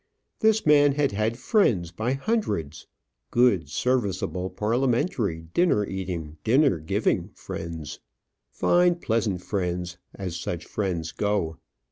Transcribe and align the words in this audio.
This 0.39 0.65
man 0.65 0.93
had 0.93 1.11
had 1.11 1.37
friends 1.37 1.91
by 1.91 2.13
hundreds; 2.13 2.87
good, 3.29 3.69
serviceable, 3.69 4.49
parliamentary, 4.49 5.41
dinner 5.53 5.85
eating, 5.85 6.37
dinner 6.43 6.79
giving 6.79 7.29
friends; 7.35 7.99
fine, 8.49 8.95
pleasant 8.95 9.43
friends, 9.43 9.99
as 10.15 10.35
such 10.35 10.65
friends 10.65 11.11
go. 11.11 11.57